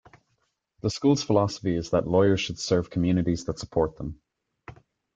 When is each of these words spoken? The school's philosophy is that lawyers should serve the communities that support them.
The 0.81 0.89
school's 0.89 1.21
philosophy 1.21 1.75
is 1.75 1.91
that 1.91 2.07
lawyers 2.07 2.41
should 2.41 2.57
serve 2.57 2.85
the 2.85 2.89
communities 2.89 3.45
that 3.45 3.59
support 3.59 3.97
them. 3.97 4.19